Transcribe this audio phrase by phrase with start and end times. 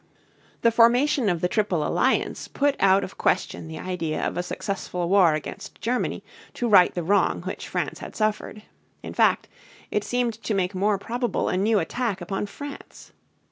[0.63, 5.07] The formation of the Triple Alliance put out of question the idea of a successful
[5.07, 6.23] war against Germany
[6.55, 8.63] to right the wrong which France had suffered.
[9.03, 9.47] In fact
[9.91, 13.11] it seemed to make more probable a new attack upon France.